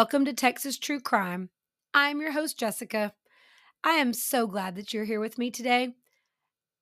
[0.00, 1.50] Welcome to Texas True Crime.
[1.92, 3.12] I'm your host, Jessica.
[3.84, 5.92] I am so glad that you're here with me today.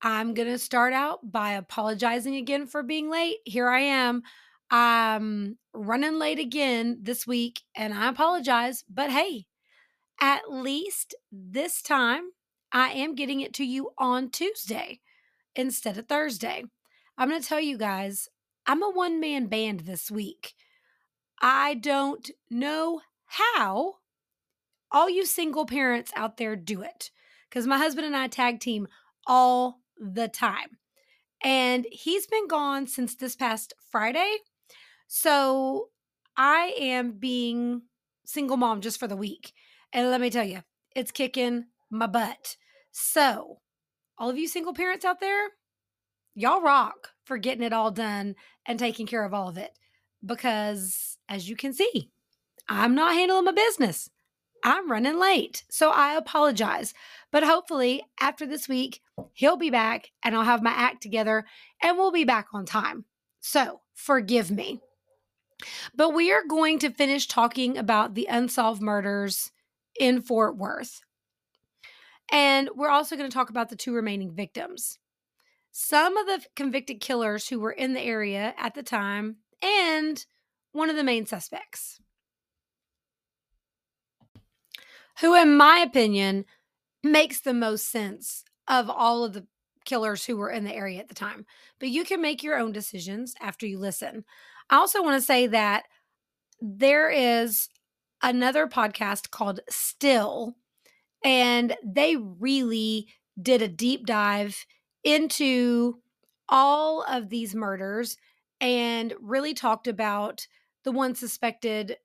[0.00, 3.38] I'm going to start out by apologizing again for being late.
[3.44, 4.22] Here I am.
[4.70, 8.84] I'm running late again this week, and I apologize.
[8.88, 9.47] But hey,
[10.20, 12.22] at least this time,
[12.70, 15.00] I am getting it to you on Tuesday
[15.56, 16.62] instead of Thursday.
[17.19, 18.28] I'm going to tell you guys,
[18.64, 20.54] I'm a one man band this week.
[21.41, 23.97] I don't know how
[24.91, 27.11] all you single parents out there do it
[27.49, 28.89] because my husband and I tag team
[29.27, 30.78] all the time.
[31.43, 34.38] And he's been gone since this past Friday.
[35.06, 35.91] So
[36.37, 37.83] I am being
[38.25, 39.53] single mom just for the week.
[39.93, 40.62] And let me tell you,
[40.97, 42.56] it's kicking my butt.
[42.91, 43.61] So,
[44.19, 45.49] all of you single parents out there,
[46.34, 48.34] y'all rock for getting it all done
[48.67, 49.78] and taking care of all of it
[50.25, 52.11] because as you can see,
[52.69, 54.11] I'm not handling my business.
[54.65, 55.65] I'm running late.
[55.71, 56.93] So I apologize.
[57.31, 59.01] But hopefully, after this week,
[59.33, 61.45] he'll be back and I'll have my act together
[61.83, 63.05] and we'll be back on time.
[63.41, 64.81] So forgive me.
[65.95, 69.50] But we are going to finish talking about the unsolved murders
[69.99, 71.00] in Fort Worth.
[72.31, 74.99] And we're also going to talk about the two remaining victims.
[75.71, 80.25] Some of the convicted killers who were in the area at the time and
[80.73, 82.00] one of the main suspects,
[85.21, 86.45] who, in my opinion,
[87.03, 89.47] makes the most sense of all of the
[89.84, 91.47] killers who were in the area at the time.
[91.81, 94.25] But you can make your own decisions after you listen.
[94.71, 95.84] I also want to say that
[96.61, 97.69] there is
[98.23, 100.56] another podcast called Still,
[101.25, 103.09] and they really
[103.41, 104.67] did a deep dive
[105.05, 105.99] into
[106.49, 108.17] all of these murders
[108.61, 110.47] and really talked about
[110.85, 111.97] the one suspected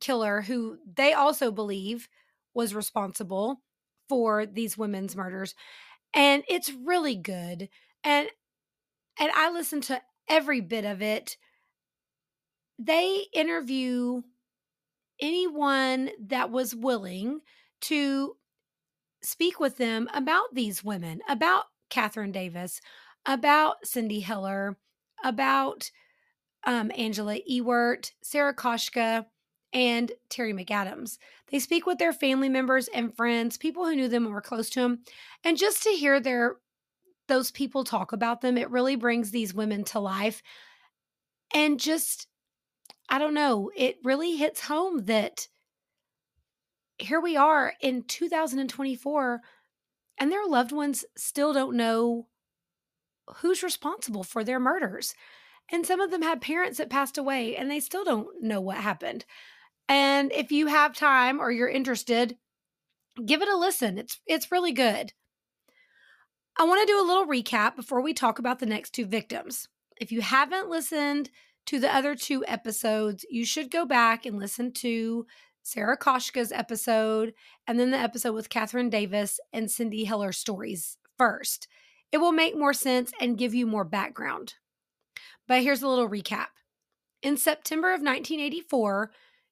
[0.00, 2.08] killer who they also believe
[2.54, 3.60] was responsible
[4.08, 5.54] for these women's murders
[6.14, 7.68] and it's really good
[8.04, 8.28] and
[9.18, 11.36] and I listened to every bit of it.
[12.78, 14.22] They interview
[15.20, 17.40] anyone that was willing
[17.82, 18.36] to
[19.22, 22.80] speak with them about these women about Catherine Davis
[23.26, 24.78] about Cindy Heller
[25.22, 25.90] about
[26.64, 29.26] um, Angela Ewert, Sarah Koshka,
[29.72, 31.18] and Terri McAdams.
[31.50, 34.70] They speak with their family members and friends, people who knew them and were close
[34.70, 35.00] to them,
[35.44, 36.56] and just to hear their
[37.28, 40.42] those people talk about them, it really brings these women to life.
[41.54, 42.26] And just
[43.08, 45.48] I don't know, it really hits home that
[46.98, 49.40] here we are in 2024
[50.18, 52.28] and their loved ones still don't know
[53.36, 55.14] who's responsible for their murders.
[55.72, 58.76] And some of them had parents that passed away and they still don't know what
[58.76, 59.24] happened.
[59.90, 62.36] And if you have time or you're interested,
[63.26, 63.98] give it a listen.
[63.98, 65.12] It's it's really good.
[66.56, 69.68] I want to do a little recap before we talk about the next two victims.
[70.00, 71.30] If you haven't listened
[71.66, 75.26] to the other two episodes, you should go back and listen to
[75.64, 77.34] Sarah Koshka's episode
[77.66, 81.66] and then the episode with Catherine Davis and Cindy Heller stories first.
[82.12, 84.54] It will make more sense and give you more background.
[85.48, 86.46] But here's a little recap.
[87.22, 89.10] In September of 1984,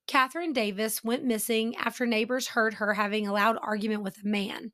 [0.08, 4.72] Catherine Davis went missing after neighbors heard her having a loud argument with a man.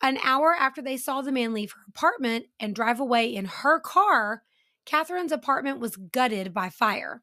[0.00, 3.80] An hour after they saw the man leave her apartment and drive away in her
[3.80, 4.44] car,
[4.86, 7.22] Catherine's apartment was gutted by fire.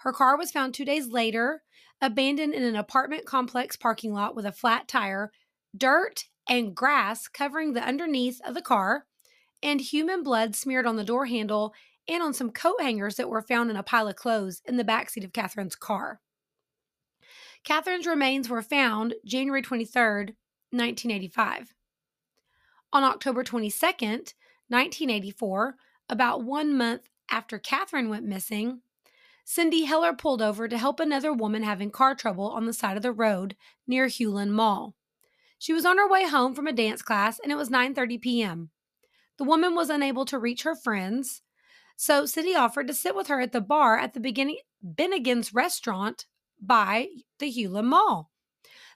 [0.00, 1.62] Her car was found two days later,
[2.02, 5.32] abandoned in an apartment complex parking lot with a flat tire,
[5.74, 9.06] dirt and grass covering the underneath of the car,
[9.62, 11.72] and human blood smeared on the door handle
[12.06, 14.84] and on some coat hangers that were found in a pile of clothes in the
[14.84, 16.20] backseat of Catherine's car.
[17.66, 20.36] Catherine's remains were found January 23rd,
[20.70, 21.74] 1985.
[22.92, 24.34] On October 22nd,
[24.68, 25.74] 1984,
[26.08, 28.82] about one month after Catherine went missing,
[29.44, 33.02] Cindy Heller pulled over to help another woman having car trouble on the side of
[33.02, 34.94] the road near Hulen Mall.
[35.58, 38.70] She was on her way home from a dance class and it was 9:30 p.m.
[39.38, 41.42] The woman was unable to reach her friends,
[41.96, 46.26] so Cindy offered to sit with her at the bar at the beginning Bennigan's restaurant
[46.60, 47.08] by
[47.38, 48.30] the Hulen Mall.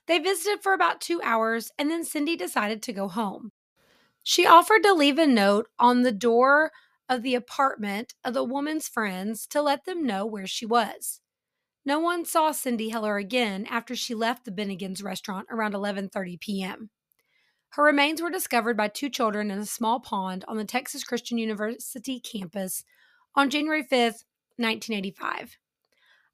[0.07, 3.51] They visited for about two hours and then Cindy decided to go home.
[4.23, 6.71] She offered to leave a note on the door
[7.09, 11.21] of the apartment of the woman's friends to let them know where she was.
[11.83, 16.89] No one saw Cindy Heller again after she left the Bennigan's restaurant around 11:30 p.m.
[17.69, 21.37] Her remains were discovered by two children in a small pond on the Texas Christian
[21.37, 22.83] University campus
[23.33, 24.25] on January 5th,
[24.57, 25.57] 1985.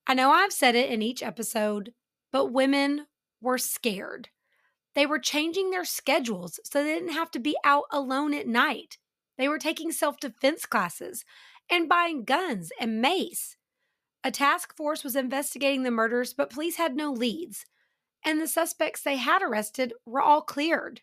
[0.08, 1.94] I know I've said it in each episode,
[2.32, 3.08] but women
[3.42, 4.30] were scared.
[4.96, 8.98] They were changing their schedules so they didn't have to be out alone at night.
[9.38, 11.26] They were taking self defense classes
[11.70, 13.58] and buying guns and mace.
[14.24, 17.66] A task force was investigating the murders, but police had no leads,
[18.24, 21.02] and the suspects they had arrested were all cleared.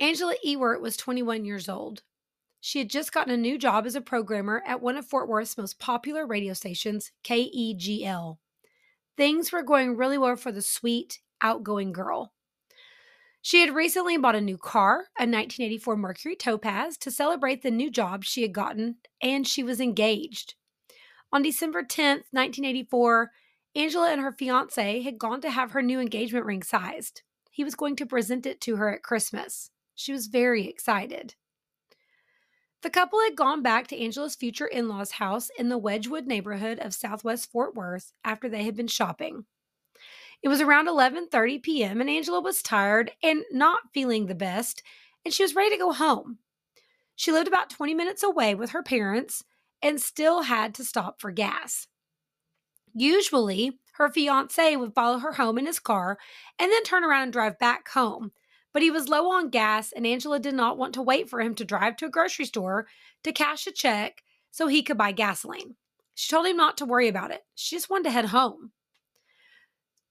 [0.00, 2.02] Angela Ewert was 21 years old.
[2.60, 5.56] She had just gotten a new job as a programmer at one of Fort Worth's
[5.56, 8.38] most popular radio stations, KEGL.
[9.16, 12.32] Things were going really well for the sweet, outgoing girl.
[13.40, 17.90] She had recently bought a new car, a 1984 Mercury Topaz, to celebrate the new
[17.90, 20.54] job she had gotten, and she was engaged.
[21.32, 23.30] On December 10th, 1984,
[23.74, 27.22] Angela and her fiance had gone to have her new engagement ring sized.
[27.50, 29.70] He was going to present it to her at Christmas.
[29.94, 31.34] She was very excited.
[32.82, 36.78] The couple had gone back to Angela's future in law's house in the Wedgwood neighborhood
[36.78, 39.46] of southwest Fort Worth after they had been shopping.
[40.42, 42.00] It was around 11:30 p.m.
[42.00, 44.82] and Angela was tired and not feeling the best,
[45.24, 46.38] and she was ready to go home.
[47.16, 49.42] She lived about 20 minutes away with her parents
[49.82, 51.88] and still had to stop for gas.
[52.94, 56.18] Usually, her fiance would follow her home in his car
[56.60, 58.30] and then turn around and drive back home,
[58.72, 61.54] but he was low on gas, and Angela did not want to wait for him
[61.56, 62.86] to drive to a grocery store
[63.24, 65.76] to cash a check so he could buy gasoline.
[66.14, 67.42] She told him not to worry about it.
[67.54, 68.72] She just wanted to head home.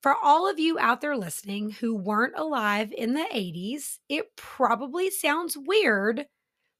[0.00, 5.10] For all of you out there listening who weren't alive in the 80s, it probably
[5.10, 6.26] sounds weird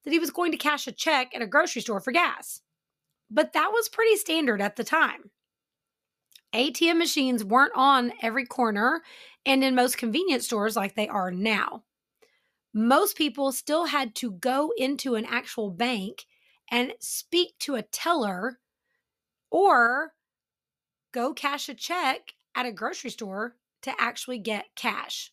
[0.04, 2.60] that he was going to cash a check at a grocery store for gas.
[3.30, 5.30] But that was pretty standard at the time.
[6.54, 9.02] ATM machines weren't on every corner
[9.44, 11.84] and in most convenience stores like they are now.
[12.72, 16.26] Most people still had to go into an actual bank
[16.70, 18.58] and speak to a teller
[19.50, 20.14] or
[21.12, 25.32] go cash a check at a grocery store to actually get cash.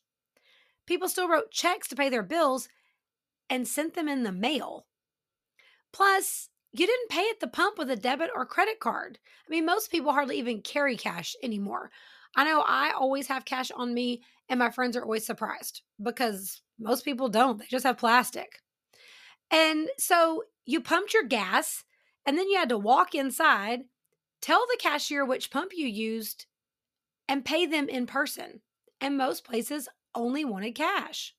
[0.86, 2.70] People still wrote checks to pay their bills
[3.50, 4.86] and sent them in the mail.
[5.92, 9.20] Plus, you didn't pay at the pump with a debit or credit card.
[9.48, 11.92] I mean, most people hardly even carry cash anymore.
[12.36, 16.62] I know I always have cash on me, and my friends are always surprised because
[16.80, 17.60] most people don't.
[17.60, 18.62] They just have plastic.
[19.52, 21.84] And so you pumped your gas,
[22.26, 23.82] and then you had to walk inside,
[24.42, 26.46] tell the cashier which pump you used,
[27.30, 28.62] and pay them in person.
[29.00, 31.36] And most places only wanted cash.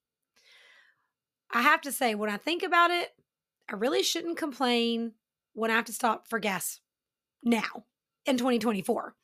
[1.51, 3.11] I have to say, when I think about it,
[3.69, 5.13] I really shouldn't complain
[5.57, 6.81] when I have to stop for gas
[7.43, 7.85] now
[8.27, 9.15] in 2024.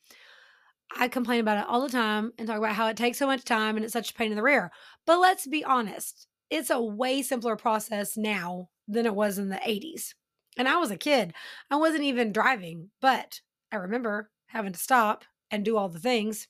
[0.98, 3.44] I complain about it all the time and talk about how it takes so much
[3.44, 4.72] time and it's such a pain in the rear.
[5.06, 9.56] But let's be honest, it's a way simpler process now than it was in the
[9.56, 10.14] 80s.
[10.56, 11.34] And I was a kid,
[11.70, 16.48] I wasn't even driving, but I remember having to stop and do all the things.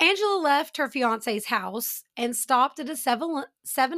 [0.00, 3.44] Angela left her fiance's house and stopped at a 7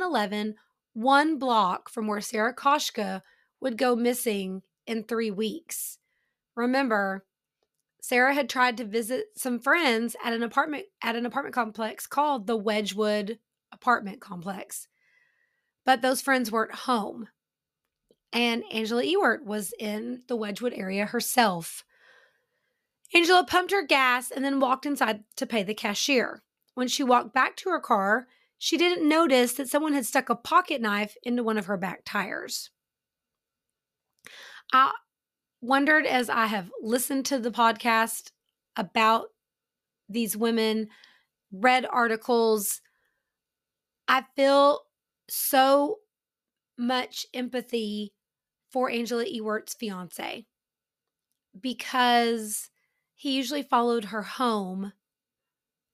[0.02, 0.54] Eleven
[0.92, 3.22] one block from where Sarah Koshka
[3.60, 5.98] would go missing in three weeks.
[6.54, 7.24] Remember,
[8.02, 12.46] Sarah had tried to visit some friends at an apartment at an apartment complex called
[12.46, 13.38] the Wedgewood
[13.72, 14.88] Apartment Complex.
[15.84, 17.28] But those friends weren't home.
[18.32, 21.84] And Angela Ewert was in the Wedgwood area herself.
[23.12, 26.42] Angela pumped her gas and then walked inside to pay the cashier.
[26.74, 30.36] When she walked back to her car, she didn't notice that someone had stuck a
[30.36, 32.70] pocket knife into one of her back tires.
[34.72, 34.92] I
[35.60, 38.30] wondered as I have listened to the podcast
[38.76, 39.28] about
[40.08, 40.88] these women,
[41.52, 42.80] read articles,
[44.08, 44.80] I feel
[45.28, 45.98] so
[46.76, 48.12] much empathy
[48.70, 50.46] for Angela Ewert's fiance
[51.58, 52.70] because
[53.14, 54.92] he usually followed her home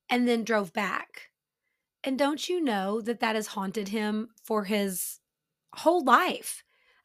[0.09, 1.31] and then drove back.
[2.05, 5.21] And don't you know that that has haunted him for his
[5.75, 6.63] whole life?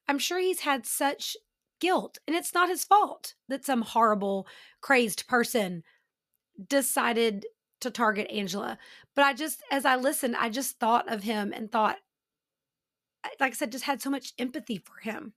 [0.07, 1.35] I'm sure he's had such
[1.81, 4.47] guilt, and it's not his fault that some horrible,
[4.79, 5.83] crazed person
[6.69, 7.45] decided
[7.81, 8.77] to target Angela.
[9.15, 11.97] But I just, as I listened, I just thought of him and thought,
[13.39, 15.33] like I said, just had so much empathy for him.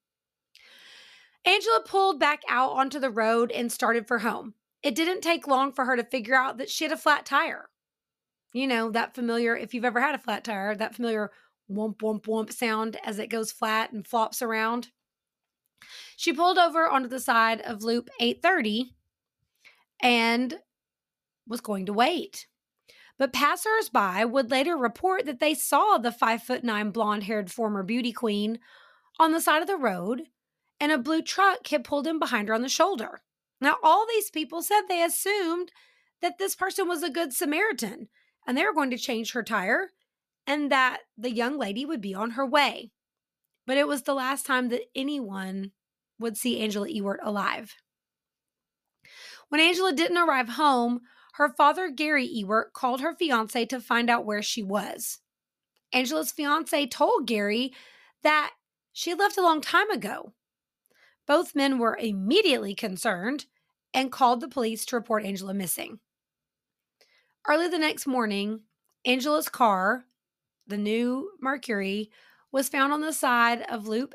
[1.44, 4.54] Angela pulled back out onto the road and started for home.
[4.82, 7.68] It didn't take long for her to figure out that she had a flat tire.
[8.52, 11.30] You know, that familiar, if you've ever had a flat tire, that familiar
[11.70, 14.90] whomp, whomp, whomp sound as it goes flat and flops around.
[16.16, 18.94] She pulled over onto the side of Loop 830
[20.02, 20.58] and
[21.46, 22.46] was going to wait.
[23.18, 27.82] But passersby would later report that they saw the five foot nine blonde haired former
[27.82, 28.58] beauty queen
[29.18, 30.22] on the side of the road,
[30.80, 33.22] and a blue truck had pulled in behind her on the shoulder.
[33.60, 35.70] Now, all these people said they assumed
[36.20, 38.08] that this person was a good Samaritan
[38.46, 39.92] and they were going to change her tire
[40.46, 42.90] and that the young lady would be on her way.
[43.66, 45.70] But it was the last time that anyone
[46.18, 47.74] would see Angela Ewert alive.
[49.48, 51.00] When Angela didn't arrive home,
[51.34, 55.18] her father, Gary Ewert, called her fiance to find out where she was.
[55.92, 57.72] Angela's fiance told Gary
[58.22, 58.52] that
[58.92, 60.32] she left a long time ago.
[61.26, 63.46] Both men were immediately concerned
[63.92, 66.00] and called the police to report Angela missing.
[67.48, 68.60] Early the next morning,
[69.04, 70.04] Angela's car,
[70.66, 72.10] the new Mercury,
[72.50, 74.14] was found on the side of Loop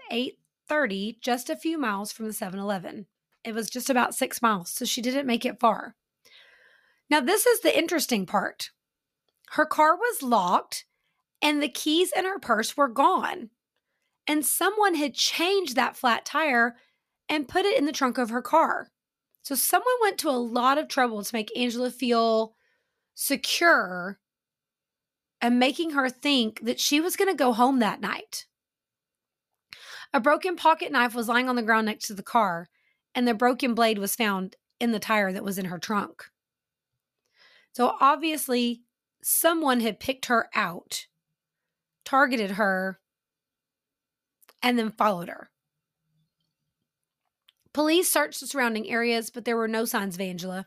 [0.70, 3.08] 830, just a few miles from the 7 Eleven.
[3.44, 5.96] It was just about six miles, so she didn't make it far.
[7.10, 8.70] Now, this is the interesting part.
[9.52, 10.86] Her car was locked
[11.42, 13.50] and the keys in her purse were gone.
[14.28, 16.76] And someone had changed that flat tire
[17.28, 18.90] and put it in the trunk of her car.
[19.42, 22.54] So someone went to a lot of trouble to make Angela feel
[23.16, 24.20] secure
[25.42, 28.46] and making her think that she was going to go home that night.
[30.14, 32.70] A broken pocket knife was lying on the ground next to the car,
[33.14, 36.26] and the broken blade was found in the tire that was in her trunk.
[37.74, 38.82] So obviously,
[39.22, 41.08] someone had picked her out,
[42.06, 43.00] targeted her,
[44.64, 45.50] and then followed her.
[47.72, 50.66] Police searched the surrounding areas, but there were no signs of Angela.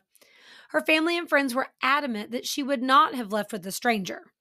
[0.69, 4.31] Her family and friends were adamant that she would not have left with the stranger.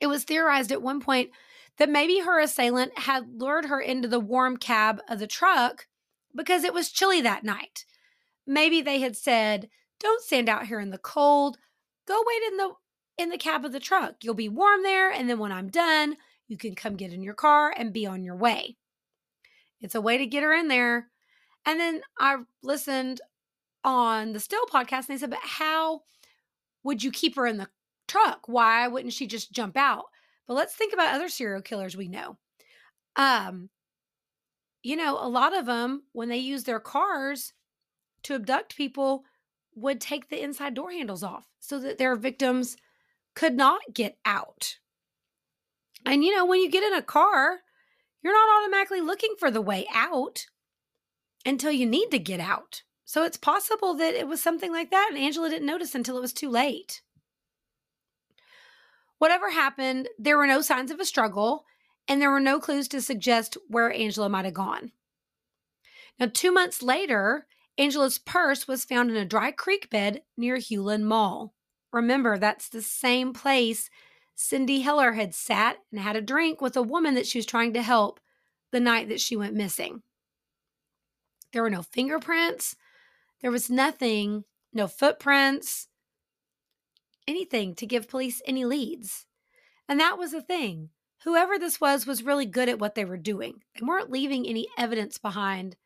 [0.00, 1.30] It was theorized at one point
[1.78, 5.86] that maybe her assailant had lured her into the warm cab of the truck
[6.34, 7.84] because it was chilly that night.
[8.46, 11.58] Maybe they had said, "Don't stand out here in the cold.
[12.06, 12.72] Go wait in the
[13.18, 14.16] in the cab of the truck.
[14.22, 16.16] You'll be warm there and then when I'm done,
[16.48, 18.76] you can come get in your car and be on your way."
[19.80, 21.10] It's a way to get her in there
[21.64, 23.20] and then I listened
[23.84, 26.02] on the Still podcast and they said, but how
[26.82, 27.68] would you keep her in the
[28.08, 28.42] truck?
[28.46, 30.06] Why wouldn't she just jump out?
[30.46, 32.36] But let's think about other serial killers we know.
[33.16, 33.70] Um,
[34.82, 37.52] you know, a lot of them, when they use their cars
[38.24, 39.24] to abduct people,
[39.74, 42.76] would take the inside door handles off so that their victims
[43.34, 44.78] could not get out.
[46.04, 47.60] And, you know, when you get in a car,
[48.22, 50.46] you're not automatically looking for the way out
[51.46, 52.82] until you need to get out.
[53.04, 56.22] So it's possible that it was something like that and Angela didn't notice until it
[56.22, 57.02] was too late.
[59.22, 61.64] Whatever happened, there were no signs of a struggle
[62.08, 64.90] and there were no clues to suggest where Angela might have gone.
[66.18, 67.46] Now, two months later,
[67.78, 71.54] Angela's purse was found in a dry creek bed near Hulen Mall.
[71.92, 73.90] Remember, that's the same place
[74.34, 77.74] Cindy Heller had sat and had a drink with a woman that she was trying
[77.74, 78.18] to help
[78.72, 80.02] the night that she went missing.
[81.52, 82.74] There were no fingerprints.
[83.40, 85.86] There was nothing, no footprints,
[87.26, 89.26] anything to give police any leads.
[89.88, 90.90] And that was the thing.
[91.24, 93.62] Whoever this was was really good at what they were doing.
[93.74, 95.76] They weren't leaving any evidence behind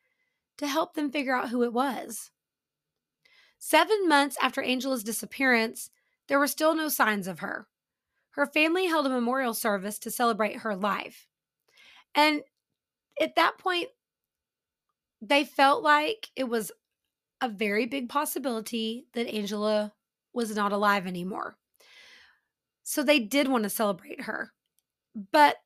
[0.57, 2.31] to help them figure out who it was.
[3.59, 5.89] Seven months after Angela's disappearance,
[6.27, 7.67] there were still no signs of her.
[8.31, 11.27] Her family held a memorial service to celebrate her life.
[12.13, 12.41] And
[13.19, 13.89] at that point,
[15.21, 16.71] they felt like it was
[17.41, 19.93] a very big possibility that Angela
[20.37, 21.57] was not alive anymore.
[22.83, 24.53] So they did want to celebrate her.
[25.33, 25.57] But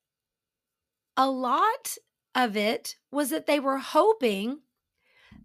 [1.15, 1.97] a lot
[2.33, 4.61] of it was that they were hoping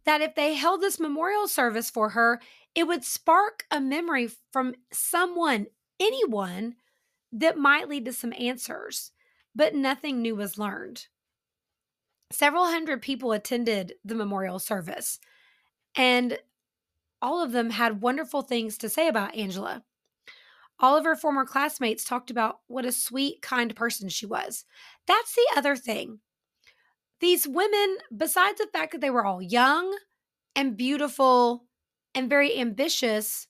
[0.07, 2.41] that if they held this memorial service for her,
[2.75, 5.67] it would spark a memory from someone,
[6.01, 6.77] anyone,
[7.33, 9.11] that might lead to some answers.
[9.55, 11.09] But nothing new was learned.
[12.31, 15.19] Several hundred people attended the memorial service,
[15.97, 16.39] and
[17.21, 19.83] all of them had wonderful things to say about Angela.
[20.79, 24.65] All of her former classmates talked about what a sweet, kind person she was.
[25.07, 26.21] That's the other thing.
[27.21, 29.97] These women, besides the fact that they were all young
[30.55, 31.65] and beautiful
[32.15, 33.47] and very ambitious,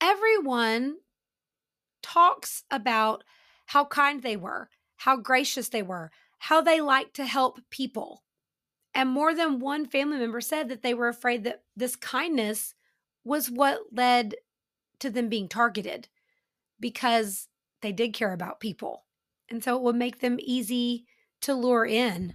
[0.00, 0.96] everyone
[2.02, 3.24] talks about
[3.66, 8.22] how kind they were, how gracious they were, how they liked to help people.
[8.94, 12.74] And more than one family member said that they were afraid that this kindness
[13.24, 14.34] was what led
[14.98, 16.08] to them being targeted
[16.78, 17.48] because
[17.82, 19.04] they did care about people.
[19.48, 21.06] And so it would make them easy
[21.42, 22.34] to lure in.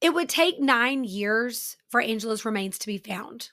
[0.00, 3.50] It would take nine years for Angela's remains to be found.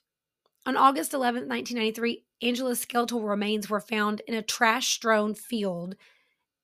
[0.66, 5.96] On August 11, 1993, Angela's skeletal remains were found in a trash strewn field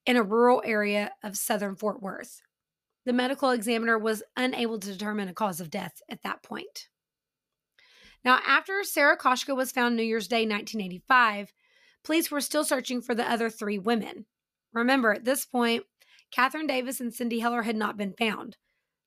[0.06, 2.42] in a rural area of southern Fort Worth.
[3.06, 6.88] The medical examiner was unable to determine a cause of death at that point.
[8.24, 11.54] Now, after Sarah Koshka was found New Year's Day 1985,
[12.04, 14.26] police were still searching for the other three women.
[14.74, 15.84] Remember, at this point,
[16.32, 18.58] Catherine Davis and Cindy Heller had not been found.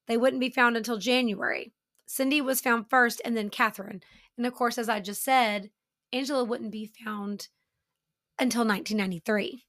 [0.07, 1.73] They wouldn't be found until January.
[2.07, 4.01] Cindy was found first and then Catherine.
[4.37, 5.71] And of course, as I just said,
[6.13, 7.49] Angela wouldn't be found
[8.39, 9.65] until 1993.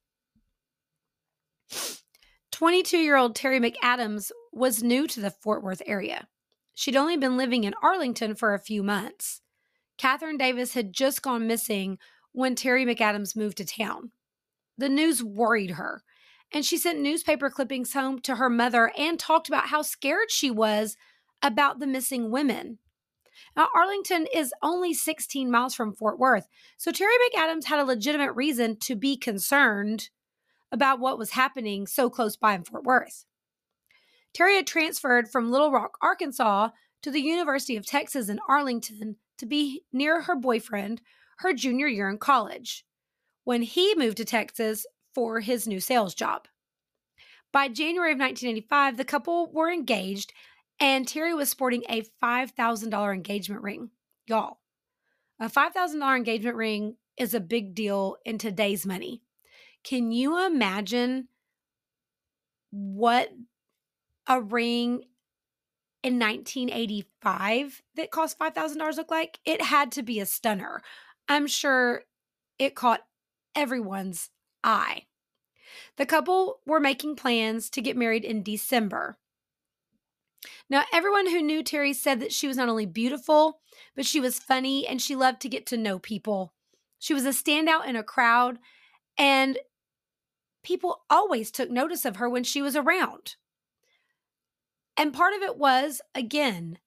[2.60, 6.28] 22 year old Terri McAdams was new to the Fort Worth area.
[6.76, 9.40] She'd only been living in Arlington for a few months.
[9.98, 11.98] Catherine Davis had just gone missing
[12.34, 14.12] when Terri McAdams moved to town.
[14.78, 16.04] The news worried her,
[16.52, 20.52] and she sent newspaper clippings home to her mother and talked about how scared she
[20.52, 20.98] was
[21.42, 22.80] about the missing women.
[23.56, 28.34] Now, Arlington is only 16 miles from Fort Worth, so Terri McAdams had a legitimate
[28.34, 30.10] reason to be concerned
[30.72, 33.26] about what was happening so close by in Fort Worth.
[34.36, 36.70] Terri had transferred from Little Rock, Arkansas
[37.02, 41.02] to the University of Texas in Arlington to be near her boyfriend
[41.40, 42.86] her junior year in college
[43.46, 46.48] when he moved to Texas for his new sales job.
[47.52, 50.34] By January of 1985, the couple were engaged
[50.80, 53.90] and Terri was sporting a $5,000 engagement ring.
[54.28, 54.60] Y'all,
[55.40, 59.24] a $5,000 engagement ring is a big deal in today's money.
[59.84, 61.28] Can you imagine
[62.72, 63.30] what
[64.28, 65.04] a ring
[66.04, 69.40] in 1985 that cost $5,000 looked like?
[69.46, 70.82] It had to be a stunner.
[71.28, 72.04] I'm sure
[72.58, 73.06] it caught
[73.56, 74.30] everyone's
[74.64, 75.04] eye.
[75.98, 79.18] The couple were making plans to get married in December.
[80.70, 83.60] Now, everyone who knew Terri said that she was not only beautiful,
[83.96, 86.54] but she was funny and she loved to get to know people.
[87.00, 88.60] She was a standout in a crowd,
[89.18, 89.58] and
[90.64, 93.36] people always took notice of her when she was around.
[94.98, 96.80] And part of it was, again,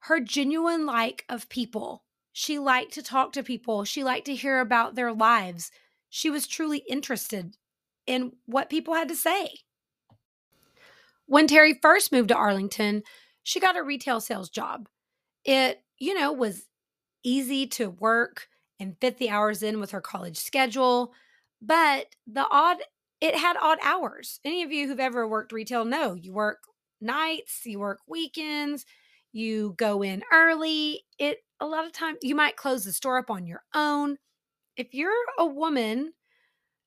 [0.00, 2.04] her genuine like of people.
[2.32, 5.70] She liked to talk to people, she liked to hear about their lives.
[6.08, 7.56] She was truly interested
[8.06, 9.50] in what people had to say.
[11.26, 13.02] When Terri first moved to Arlington,
[13.42, 14.88] she got a retail sales job.
[15.44, 16.66] It, you know, was
[17.24, 21.12] easy to work and fit the hours in with her college schedule,
[21.60, 22.78] but the odd
[23.20, 24.40] it had odd hours.
[24.44, 26.58] Any of you who've ever worked retail know you work
[27.00, 28.84] nights, you work weekends,
[29.32, 31.04] you go in early.
[31.18, 34.16] It a lot of times you might close the store up on your own.
[34.76, 36.12] If you're a woman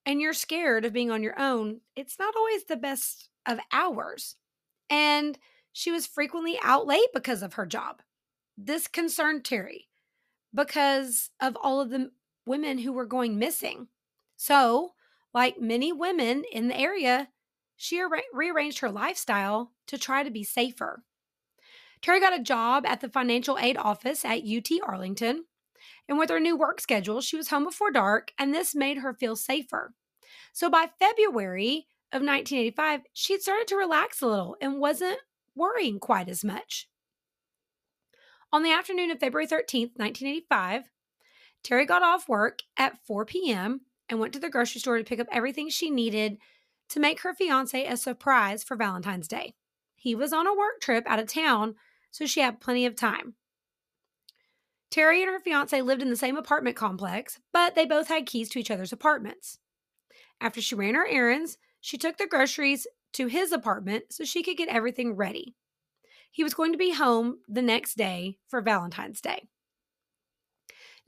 [0.06, 4.36] and you're scared of being on your own, it's not always the best of hours.
[4.90, 5.38] And
[5.74, 8.02] she was frequently out late because of her job.
[8.58, 9.86] This concerned Terri
[10.54, 12.12] because of all of the
[12.46, 13.88] women who were going missing.
[14.36, 14.94] So,
[15.34, 17.30] like many women in the area,
[17.76, 21.04] she rearranged her lifestyle to try to be safer.
[22.02, 25.46] Terri got a job at the financial aid office at UT Arlington.
[26.08, 29.14] And with her new work schedule, she was home before dark, and this made her
[29.14, 29.94] feel safer.
[30.54, 35.20] So by February of 1985, she'd started to relax a little and wasn't
[35.56, 36.88] worrying quite as much.
[38.52, 40.90] On the afternoon of February 13th, 1985,
[41.64, 43.82] Terri got off work at 4 p.m.
[44.10, 46.38] and went to the grocery store to pick up everything she needed
[46.90, 49.54] to make her fiance a surprise for Valentine's Day.
[49.96, 51.76] He was on a work trip out of town,
[52.12, 53.36] so she had plenty of time.
[54.92, 58.50] Terri and her fiance lived in the same apartment complex, but they both had keys
[58.50, 59.60] to each other's apartments.
[60.42, 64.58] After she ran her errands, she took the groceries to his apartment so she could
[64.58, 65.56] get everything ready.
[66.32, 69.48] He was going to be home the next day for Valentine's Day.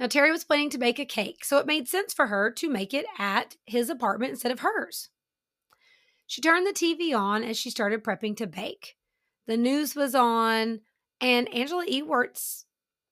[0.02, 2.70] Now, Terri was planning to bake a cake, so it made sense for her to
[2.72, 5.10] make it at his apartment instead of hers.
[6.26, 8.96] She turned the TV on as she started prepping to bake.
[9.46, 10.80] The news was on,
[11.22, 12.66] and Angela Ewert's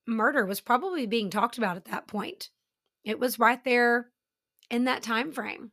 [0.04, 2.50] murder was probably being talked about at that point.
[3.04, 4.10] It was right there
[4.68, 5.70] in that time frame.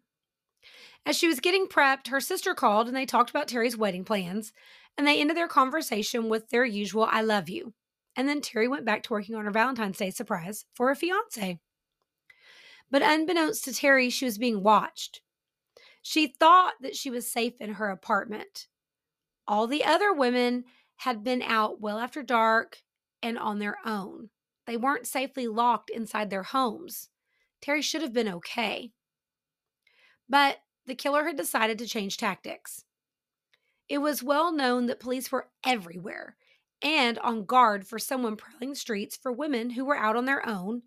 [1.04, 4.54] As she was getting prepped, her sister called and they talked about Terri's wedding plans,
[4.96, 7.74] and they ended their conversation with their usual I love you.
[8.18, 11.60] And then Terri went back to working on her Valentine's Day surprise for a fiance.
[12.90, 15.22] But unbeknownst to Terri, she was being watched.
[16.02, 18.68] She thought that she was safe in her apartment.
[19.48, 20.64] All the other women
[20.98, 22.82] had been out well after dark
[23.22, 24.30] and on their own.
[24.66, 27.10] They weren't safely locked inside their homes.
[27.62, 28.94] Terri should have been okay.
[30.28, 32.84] But the killer had decided to change tactics.
[33.88, 36.36] It was well known that police were everywhere
[36.82, 40.48] and on guard for someone prowling the streets for women who were out on their
[40.48, 40.84] own.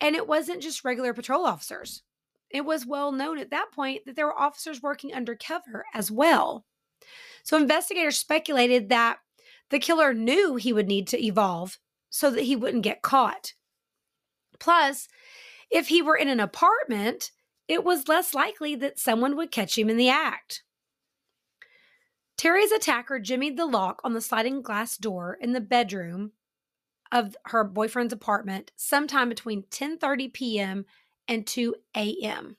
[0.00, 2.02] And it wasn't just regular patrol officers.
[2.50, 6.64] It was well known at that point that there were officers working undercover as well.
[7.42, 9.18] So investigators speculated that
[9.70, 11.78] the killer knew he would need to evolve
[12.10, 13.52] so that he wouldn't get caught.
[14.58, 15.08] Plus,
[15.70, 17.30] if he were in an apartment,
[17.68, 20.62] it was less likely that someone would catch him in the act.
[22.38, 26.32] Terri's attacker jimmied the lock on the sliding glass door in the bedroom
[27.10, 30.86] of her boyfriend's apartment sometime between 10:30 p.m.
[31.26, 32.56] and 2 a.m.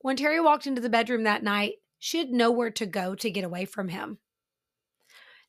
[0.00, 3.44] When Terri walked into the bedroom that night, she had nowhere to go to get
[3.44, 4.18] away from him.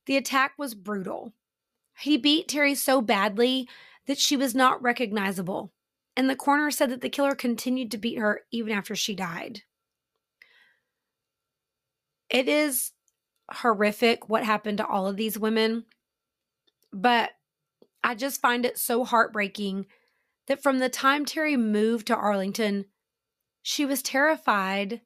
[0.06, 1.34] The attack was brutal.
[2.00, 3.68] He beat Terri so badly
[4.08, 5.74] that she was not recognizable
[6.20, 9.62] and the coroner said that the killer continued to beat her even after she died.
[12.30, 12.92] It is
[13.52, 15.86] horrific what happened to all of these women,
[16.92, 17.32] but
[18.04, 19.86] I just find it so heartbreaking
[20.48, 22.86] that from the time Terri moved to Arlington,
[23.62, 25.02] she was terrified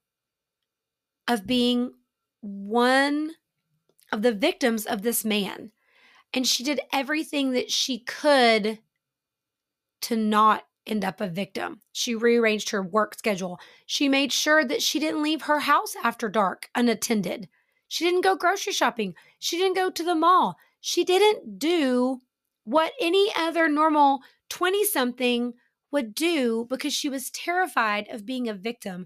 [1.28, 1.94] of being
[2.42, 3.32] one
[4.12, 5.72] of the victims of this man.
[6.34, 8.80] And she did everything that she could
[10.02, 11.82] to not end up a victim.
[11.92, 13.60] She rearranged her work schedule.
[13.86, 17.48] She made sure that she didn't leave her house after dark unattended.
[17.94, 19.14] She didn't go grocery shopping.
[19.38, 20.58] She didn't go to the mall.
[20.82, 22.24] She didn't do
[22.64, 25.54] what any other normal 20 something
[25.92, 29.06] would do because she was terrified of being a victim.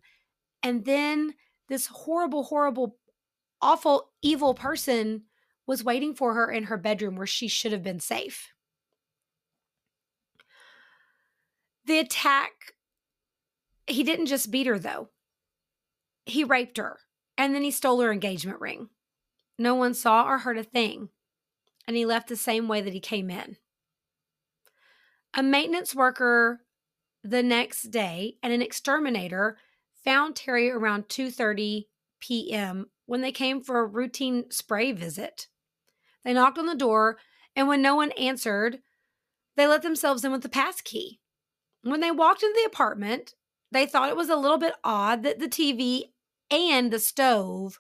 [0.63, 1.34] And then
[1.67, 2.95] this horrible, horrible,
[3.62, 5.23] awful, evil person
[5.65, 8.54] was waiting for her in her bedroom where she should have been safe.
[11.88, 12.54] The attack,
[13.86, 15.10] he didn't just beat her, though.
[16.26, 17.00] He raped her
[17.38, 18.89] and then he stole her engagement ring.
[19.58, 21.10] No one saw or heard a thing,
[21.88, 23.58] and he left the same way that he came in.
[25.34, 26.62] A maintenance worker
[27.23, 29.58] the next day and an exterminator
[30.04, 31.86] found Terri around 2:30
[32.19, 32.89] p.m.
[33.06, 35.47] when they came for a routine spray visit.
[36.23, 37.17] They knocked on the door,
[37.56, 38.80] and when no one answered,
[39.56, 41.19] they let themselves in with the pass key.
[41.82, 43.34] When they walked into the apartment,
[43.71, 46.12] they thought it was a little bit odd that the TV
[46.52, 47.80] and the stove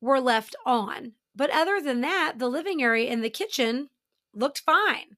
[0.00, 1.12] were left on.
[1.34, 3.90] But other than that, the living area and the kitchen
[4.34, 5.16] looked fine.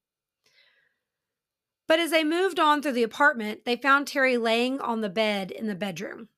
[1.86, 5.50] But as they moved on through the apartment, they found Terri laying on the bed
[5.50, 6.28] in the bedroom.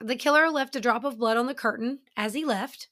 [0.00, 2.88] The killer left a drop of blood on the curtain as he left,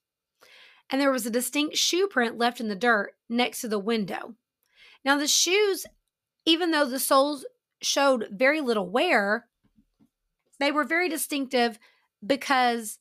[0.90, 4.34] and there was a distinct shoe print left in the dirt next to the window.
[5.04, 5.86] Now, the shoes
[6.48, 7.44] even though the soles
[7.82, 9.46] showed very little wear,
[10.58, 11.78] they were very distinctive
[12.24, 12.98] because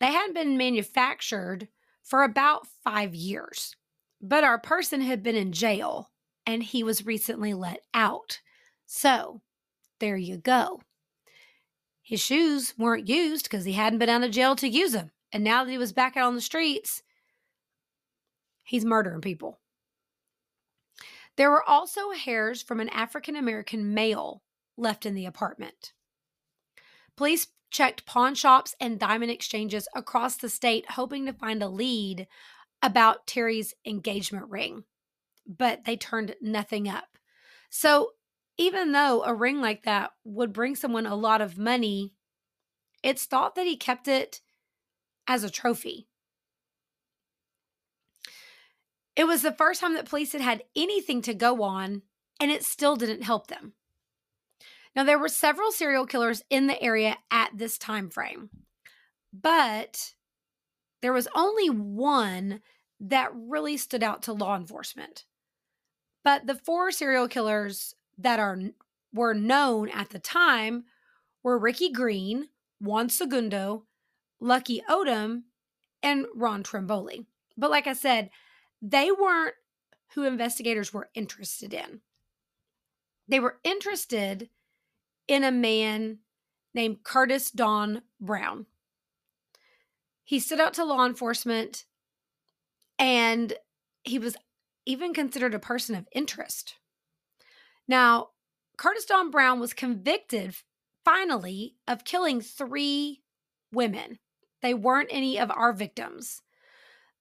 [0.00, 1.68] they hadn't been manufactured
[2.02, 3.74] for about five years.
[4.20, 6.10] But our person had been in jail
[6.46, 8.40] and he was recently let out.
[8.86, 9.42] So
[10.00, 10.80] there you go.
[12.02, 15.10] His shoes weren't used because he hadn't been out of jail to use them.
[15.30, 17.02] And now that he was back out on the streets,
[18.64, 19.60] he's murdering people.
[21.36, 24.42] There were also hairs from an African American male
[24.76, 25.92] left in the apartment.
[27.18, 32.28] Police checked pawn shops and diamond exchanges across the state, hoping to find a lead
[32.80, 34.84] about Terri's engagement ring,
[35.44, 37.18] but they turned nothing up.
[37.70, 38.12] So,
[38.56, 42.14] even though a ring like that would bring someone a lot of money,
[43.02, 44.40] it's thought that he kept it
[45.26, 46.06] as a trophy.
[49.16, 52.02] It was the first time that police had had anything to go on,
[52.38, 53.72] and it still didn't help them.
[54.96, 58.50] Now, there were several serial killers in the area at this time frame,
[59.32, 60.14] but
[61.02, 62.60] there was only one
[63.00, 65.24] that really stood out to law enforcement.
[66.24, 68.58] But the four serial killers that are
[69.12, 70.84] were known at the time
[71.42, 72.48] were Ricky Green,
[72.80, 73.84] Juan Segundo,
[74.40, 75.44] Lucky Odom,
[76.02, 77.26] and Ron Trimboli.
[77.56, 78.30] But like I said,
[78.82, 79.54] they weren't
[80.14, 82.00] who investigators were interested in.
[83.26, 84.48] They were interested
[85.28, 86.18] in a man
[86.74, 88.66] named Curtis Don Brown.
[90.24, 91.84] He stood out to law enforcement
[92.98, 93.52] and
[94.02, 94.36] he was
[94.84, 96.74] even considered a person of interest.
[97.86, 98.30] Now,
[98.76, 100.54] Curtis Don Brown was convicted
[101.04, 103.22] finally of killing three
[103.72, 104.18] women.
[104.62, 106.42] They weren't any of our victims.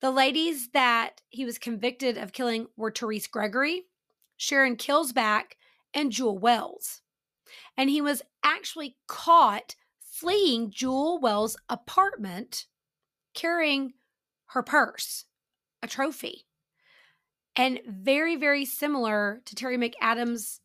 [0.02, 3.84] The ladies that he was convicted of killing were Therese Gregory,
[4.36, 5.54] Sharon Killsback,
[5.93, 7.02] and Jewel Wells.
[7.75, 12.65] And he was actually caught fleeing Jewel Wells' apartment
[13.33, 13.93] carrying
[14.47, 15.25] her purse,
[15.83, 16.45] a trophy.
[17.55, 20.60] And very, very similar to Terri McAdams'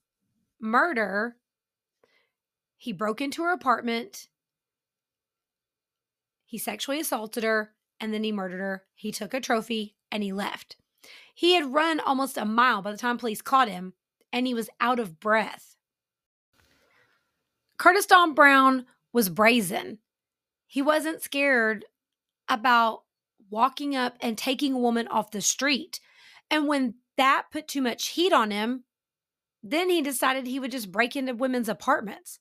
[0.61, 1.37] murder,
[2.77, 4.29] he broke into her apartment,
[6.53, 8.85] he sexually assaulted her, and then he murdered her.
[8.95, 10.77] He took a trophy and he left.
[11.35, 13.95] He had run almost a mile by the time police caught him,
[14.33, 15.72] and he was out of breath.
[17.83, 19.99] Curtis Don Brown was brazen.
[20.69, 21.85] He wasn't scared
[22.49, 23.03] about
[23.51, 25.99] walking up and taking a woman off the street.
[26.49, 28.85] And when that put too much heat on him,
[29.65, 32.39] then he decided he would just break into women's apartments.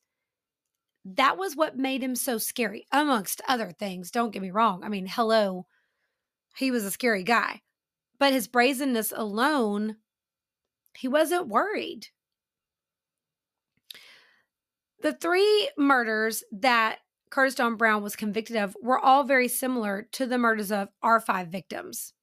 [1.05, 4.11] That was what made him so scary, amongst other things.
[4.11, 4.83] Don't get me wrong.
[4.83, 5.65] I mean, hello,
[6.55, 7.61] he was a scary guy.
[8.19, 9.95] But his brazenness alone,
[10.95, 12.09] he wasn't worried.
[15.01, 16.99] The three murders that
[17.31, 21.19] Curtis Don Brown was convicted of were all very similar to the murders of our
[21.19, 22.13] five victims.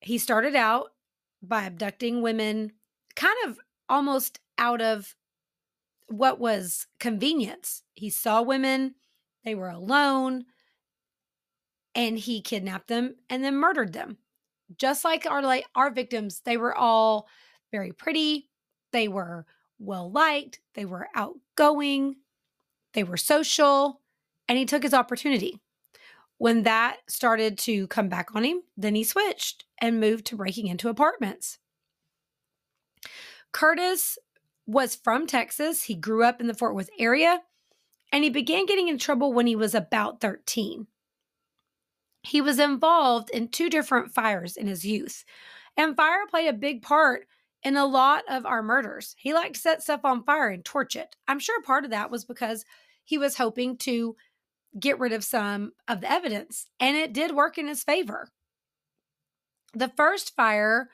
[0.00, 0.90] He started out
[1.42, 2.72] by abducting women
[3.16, 5.14] kind of almost out of
[6.08, 7.82] what was convenience.
[7.94, 8.94] He saw women,
[9.44, 10.44] they were alone,
[11.94, 14.18] and he kidnapped them and then murdered them.
[14.78, 17.28] Just like our like our victims, they were all
[17.72, 18.48] very pretty,
[18.92, 19.44] they were
[19.78, 22.16] well liked, they were outgoing,
[22.94, 24.00] they were social,
[24.48, 25.60] and he took his opportunity.
[26.38, 30.66] When that started to come back on him, then he switched and moved to breaking
[30.66, 31.58] into apartments.
[33.52, 34.18] Curtis
[34.66, 35.84] was from Texas.
[35.84, 37.40] He grew up in the Fort Worth area
[38.12, 40.86] and he began getting in trouble when he was about 13.
[42.22, 45.24] He was involved in two different fires in his youth,
[45.76, 47.26] and fire played a big part
[47.66, 49.16] in a lot of our murders.
[49.18, 51.16] He liked to set stuff on fire and torch it.
[51.26, 52.64] I'm sure part of that was because
[53.04, 54.14] he was hoping to
[54.78, 58.28] get rid of some of the evidence, and it did work in his favor.
[59.74, 60.90] The first fire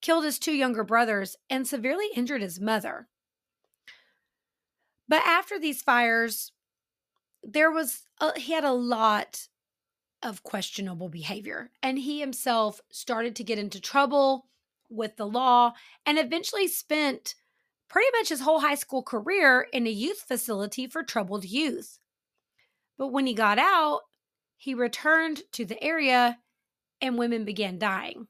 [0.00, 3.08] killed his two younger brothers and severely injured his mother.
[5.08, 6.52] But after these fires,
[7.42, 9.48] there was a, he had a lot
[10.22, 14.46] of questionable behavior and he himself started to get into trouble
[14.92, 15.72] with the law
[16.06, 17.34] and eventually spent
[17.88, 21.98] pretty much his whole high school career in a youth facility for troubled youth.
[22.98, 24.02] But when he got out,
[24.56, 26.38] he returned to the area
[27.00, 28.28] and women began dying.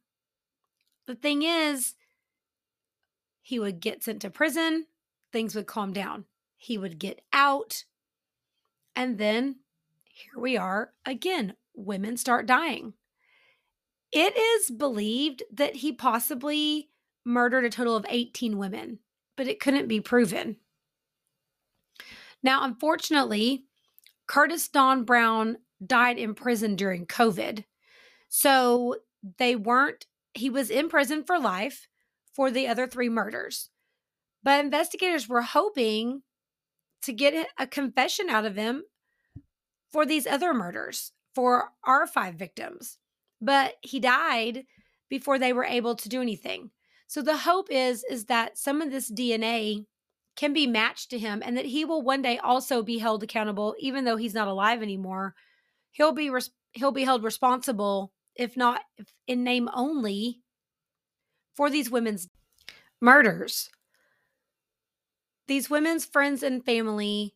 [1.07, 1.95] The thing is,
[3.43, 4.87] he would get sent to prison,
[5.33, 6.25] things would calm down.
[6.57, 7.85] He would get out,
[8.95, 9.57] and then
[10.05, 11.55] here we are again.
[11.75, 12.95] Women start dying.
[14.13, 16.91] It is believed that he possibly
[17.25, 18.99] murdered a total of 18 women,
[19.37, 20.57] but it couldn't be proven.
[22.43, 23.65] Now, unfortunately,
[24.27, 27.65] Curtis Don Brown died in prison during COVID.
[28.29, 28.97] So
[29.39, 31.89] they weren't, he was in prison for life
[32.35, 33.71] for the other three murders.
[34.43, 36.23] But investigators were hoping
[37.03, 38.85] to get a confession out of him
[39.91, 42.99] for these other murders, for our five victims.
[43.43, 44.65] But he died
[45.11, 46.71] before they were able to do anything.
[47.09, 49.85] So the hope is is that some of this DNA
[50.37, 53.75] can be matched to him and that he will one day also be held accountable
[53.79, 55.35] even though he's not alive anymore.
[55.91, 60.41] He'll be res- he'll be held responsible if not if in name only
[61.55, 62.29] for these women's
[63.01, 63.69] murders.
[65.49, 67.35] These women's friends and family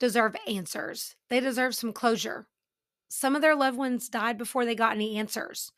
[0.00, 1.14] deserve answers.
[1.28, 2.48] They deserve some closure.
[3.08, 5.72] Some of their loved ones died before they got any answers.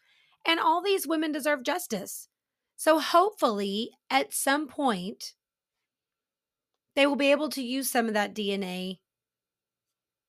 [0.46, 2.28] And all these women deserve justice.
[2.76, 5.34] So hopefully, at some point,
[6.94, 8.98] they will be able to use some of that DNA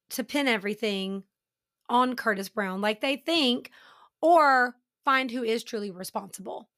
[0.10, 1.24] to pin everything
[1.88, 3.72] on Curtis Brown like they think,
[4.22, 6.70] or find who is truly responsible.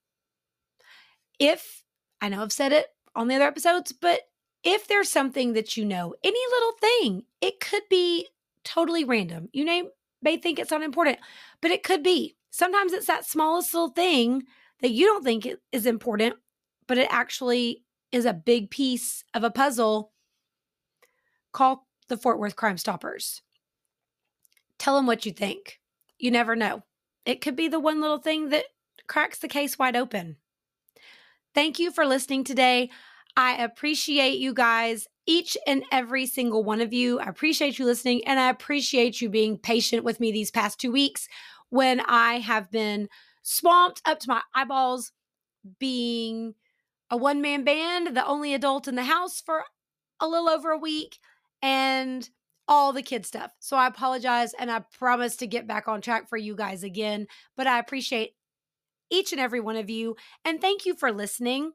[1.39, 1.83] If
[2.21, 4.21] I know I've said it on the other episodes, but
[4.63, 8.27] if there's something that you know, any little thing, it could be
[8.63, 9.49] totally random.
[9.51, 9.83] You may,
[10.21, 11.17] may think it's not important,
[11.61, 12.35] but it could be.
[12.49, 14.43] Sometimes it's that smallest little thing
[14.81, 16.35] that you don't think is important,
[16.87, 20.11] but it actually is a big piece of a puzzle.
[21.53, 23.41] Call the Fort Worth Crime Stoppers.
[24.77, 25.79] Tell them what you think.
[26.17, 26.83] You never know.
[27.25, 28.65] It could be the one little thing that
[29.07, 30.37] cracks the case wide open.
[31.53, 32.89] Thank you for listening today.
[33.35, 37.19] I appreciate you guys, each and every single one of you.
[37.19, 40.91] I appreciate you listening and I appreciate you being patient with me these past two
[40.91, 41.27] weeks
[41.69, 43.07] when I have been
[43.43, 45.11] swamped up to my eyeballs
[45.79, 46.55] being
[47.09, 49.63] a one man band, the only adult in the house for
[50.19, 51.17] a little over a week,
[51.61, 52.29] and
[52.67, 53.51] all the kid stuff.
[53.59, 57.27] So I apologize and I promise to get back on track for you guys again.
[57.57, 58.31] But I appreciate
[59.09, 60.15] each and every one of you.
[60.45, 61.73] And thank you for listening.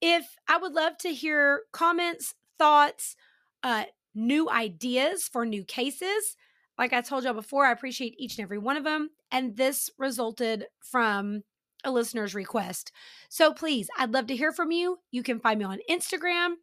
[0.00, 3.16] If I would love to hear comments, thoughts,
[3.62, 6.36] uh, new ideas for new cases.
[6.78, 9.10] Like I told y'all before, I appreciate each and every one of them.
[9.30, 11.42] And this resulted from
[11.84, 12.92] a listener's request.
[13.28, 14.98] So please, I'd love to hear from you.
[15.10, 16.54] You can find me on Instagram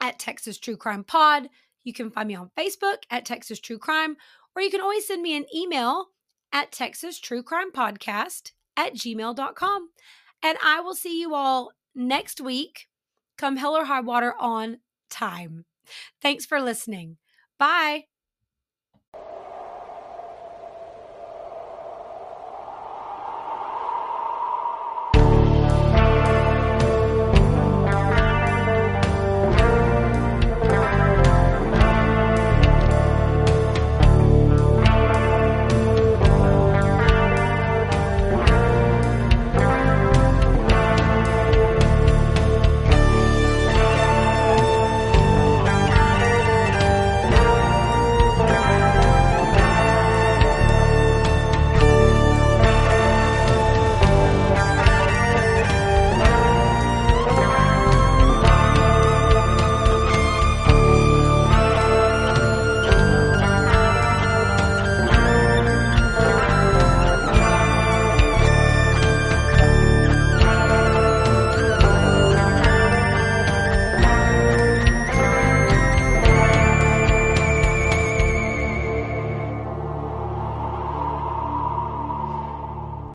[0.00, 1.48] at Texas True Crime Pod.
[1.84, 4.16] You can find me on Facebook at Texas True Crime,
[4.54, 6.06] or you can always send me an email
[6.52, 9.88] at Texas True Crime Podcast at gmail.com.
[10.42, 12.88] And I will see you all next week,
[13.38, 14.78] come hell or high water on
[15.10, 15.64] time.
[16.22, 17.18] Thanks for listening.
[17.58, 18.06] Bye.